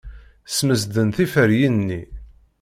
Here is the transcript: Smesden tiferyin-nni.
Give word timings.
Smesden 0.55 1.09
tiferyin-nni. 1.15 2.01